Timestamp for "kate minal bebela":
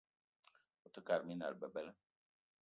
1.07-1.93